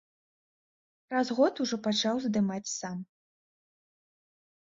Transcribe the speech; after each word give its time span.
Праз 1.09 1.27
год 1.39 1.53
ужо 1.63 1.77
пачаў 1.87 2.15
здымаць 2.25 2.73
сам. 2.79 2.97